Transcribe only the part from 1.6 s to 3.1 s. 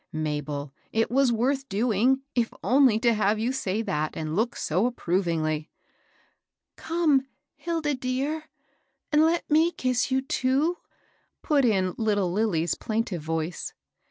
doing, if only